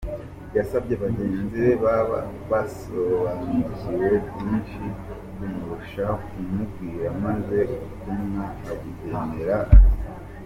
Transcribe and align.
Yasabye 0.57 0.93
bagenzi 1.03 1.55
be 1.63 1.73
baba 1.83 2.19
basobanukiwe 2.51 4.09
byinshi 4.33 4.83
kumurusha 5.33 6.05
kumubwira 6.25 7.07
maze 7.23 7.57
ubutumwa 7.73 8.43
abugenera…. 8.71 9.55